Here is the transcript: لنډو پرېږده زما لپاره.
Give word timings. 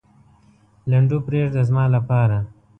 لنډو 0.89 1.17
پرېږده 1.27 1.61
زما 1.69 1.83
لپاره. 1.95 2.37